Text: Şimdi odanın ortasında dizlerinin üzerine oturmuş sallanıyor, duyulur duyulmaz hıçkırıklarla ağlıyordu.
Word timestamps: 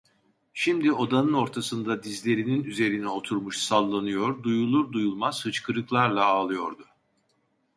Şimdi 0.53 0.91
odanın 0.91 1.33
ortasında 1.33 2.03
dizlerinin 2.03 2.63
üzerine 2.63 3.09
oturmuş 3.09 3.57
sallanıyor, 3.57 4.43
duyulur 4.43 4.91
duyulmaz 4.91 5.45
hıçkırıklarla 5.45 6.25
ağlıyordu. 6.25 6.85